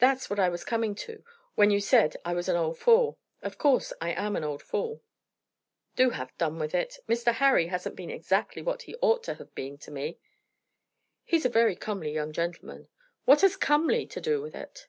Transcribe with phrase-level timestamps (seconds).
[0.00, 1.24] "That's what I was coming to
[1.54, 3.18] when you said I was an old fool.
[3.40, 5.00] Of course I am an old fool."
[5.94, 6.98] "Do have done with it!
[7.08, 7.32] Mr.
[7.32, 10.18] Harry hasn't been exactly what he ought to have been to me."
[11.24, 12.88] "He's a very comely young gentleman."
[13.24, 14.88] "What has comely to do with it?"